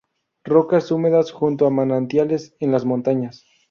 Rocas 0.43 0.89
húmedas, 0.91 1.31
junto 1.31 1.67
a 1.67 1.69
manantiales, 1.69 2.55
en 2.59 2.71
las 2.71 2.85
montañas. 2.85 3.45